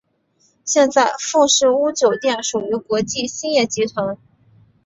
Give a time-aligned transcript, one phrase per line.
[0.65, 4.17] 现在富士屋酒店属于国际兴业集团。